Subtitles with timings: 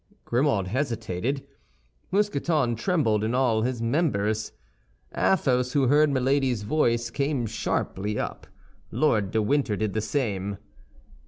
[0.25, 1.47] Grimaud hesitated.
[2.09, 4.51] Mousqueton trembled in all his members.
[5.15, 8.47] Athos, who heard Milady's voice, came sharply up.
[8.89, 10.57] Lord de Winter did the same.